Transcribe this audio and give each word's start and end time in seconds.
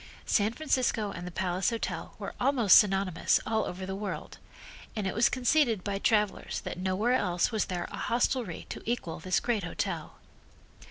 San 0.25 0.51
Francisco 0.51 1.11
and 1.11 1.27
the 1.27 1.31
Palace 1.31 1.69
Hotel 1.69 2.15
were 2.17 2.33
almost 2.39 2.77
synonymous 2.77 3.39
all 3.45 3.65
over 3.65 3.85
the 3.85 3.95
world, 3.95 4.39
and 4.95 5.05
it 5.05 5.13
was 5.13 5.29
conceded 5.29 5.83
by 5.83 5.99
travelers 5.99 6.59
that 6.61 6.79
nowhere 6.79 7.13
else 7.13 7.51
was 7.51 7.65
there 7.65 7.87
a 7.91 7.97
hostelry 7.97 8.65
to 8.69 8.81
equal 8.89 9.19
this 9.19 9.39
great 9.39 9.63
hotel. 9.63 10.15